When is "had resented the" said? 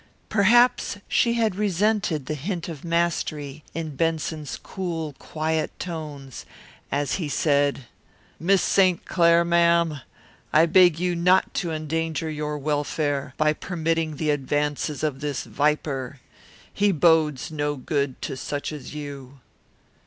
1.35-2.33